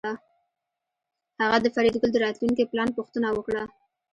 هغه 1.41 1.57
د 1.61 1.65
فریدګل 1.75 2.09
د 2.13 2.17
راتلونکي 2.25 2.63
پلان 2.71 2.89
پوښتنه 2.97 3.27
وکړه 3.33 3.63